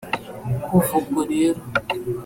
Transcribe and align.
Kuva 0.65 0.93
ubwo 1.01 1.19
rero 1.31 1.61